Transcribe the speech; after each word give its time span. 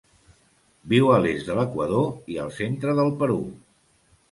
Viu 0.93 1.09
a 1.15 1.19
l'est 1.25 1.51
de 1.51 1.59
l'Equador 1.59 2.09
i 2.37 2.41
el 2.47 2.51
centre 2.59 2.99
del 3.03 3.15
Perú. 3.23 3.39